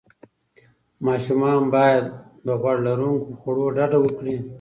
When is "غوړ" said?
2.61-2.75